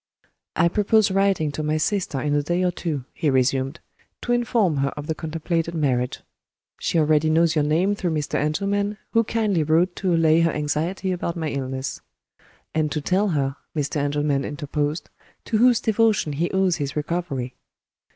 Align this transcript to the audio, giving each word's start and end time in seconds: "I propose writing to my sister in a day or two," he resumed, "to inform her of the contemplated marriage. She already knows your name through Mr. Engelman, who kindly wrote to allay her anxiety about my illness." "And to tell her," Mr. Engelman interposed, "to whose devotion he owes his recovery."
"I 0.55 0.67
propose 0.67 1.11
writing 1.11 1.51
to 1.51 1.61
my 1.61 1.77
sister 1.77 2.19
in 2.19 2.33
a 2.33 2.41
day 2.41 2.63
or 2.63 2.71
two," 2.71 3.05
he 3.13 3.29
resumed, 3.29 3.79
"to 4.23 4.31
inform 4.31 4.77
her 4.77 4.89
of 4.97 5.05
the 5.05 5.13
contemplated 5.13 5.75
marriage. 5.75 6.21
She 6.79 6.97
already 6.97 7.29
knows 7.29 7.53
your 7.53 7.63
name 7.63 7.93
through 7.93 8.09
Mr. 8.15 8.33
Engelman, 8.33 8.97
who 9.11 9.23
kindly 9.23 9.61
wrote 9.61 9.95
to 9.97 10.11
allay 10.15 10.41
her 10.41 10.49
anxiety 10.49 11.11
about 11.11 11.35
my 11.37 11.49
illness." 11.49 12.01
"And 12.73 12.91
to 12.91 12.99
tell 12.99 13.27
her," 13.27 13.57
Mr. 13.75 13.97
Engelman 13.97 14.43
interposed, 14.43 15.11
"to 15.45 15.59
whose 15.59 15.79
devotion 15.79 16.33
he 16.33 16.49
owes 16.49 16.77
his 16.77 16.95
recovery." 16.95 17.53